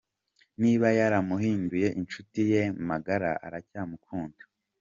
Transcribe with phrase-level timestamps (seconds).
[0.61, 4.43] Niba yaramuhinduye inshuti ye magara, aracyamukunda.